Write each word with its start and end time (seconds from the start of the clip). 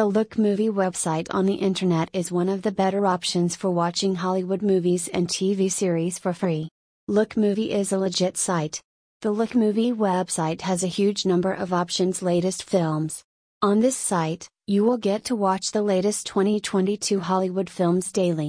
The 0.00 0.06
Look 0.06 0.38
Movie 0.38 0.70
website 0.70 1.26
on 1.30 1.44
the 1.44 1.60
internet 1.68 2.08
is 2.14 2.32
one 2.32 2.48
of 2.48 2.62
the 2.62 2.72
better 2.72 3.04
options 3.04 3.54
for 3.54 3.70
watching 3.70 4.14
Hollywood 4.14 4.62
movies 4.62 5.08
and 5.08 5.28
TV 5.28 5.70
series 5.70 6.18
for 6.18 6.32
free. 6.32 6.70
Look 7.06 7.36
Movie 7.36 7.70
is 7.70 7.92
a 7.92 7.98
legit 7.98 8.38
site. 8.38 8.80
The 9.20 9.30
Look 9.30 9.54
Movie 9.54 9.92
website 9.92 10.62
has 10.62 10.82
a 10.82 10.94
huge 10.98 11.26
number 11.26 11.52
of 11.52 11.74
options 11.74 12.22
latest 12.22 12.62
films. 12.62 13.22
On 13.60 13.80
this 13.80 13.94
site, 13.94 14.48
you 14.66 14.84
will 14.84 14.96
get 14.96 15.22
to 15.26 15.36
watch 15.36 15.70
the 15.70 15.82
latest 15.82 16.26
2022 16.28 17.20
Hollywood 17.20 17.68
films 17.68 18.10
daily. 18.10 18.48